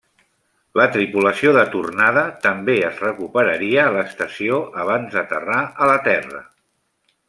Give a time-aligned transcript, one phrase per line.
[0.79, 6.47] La tripulació de tornada també es recuperaria a l'estació abans d'aterrar a la Terra.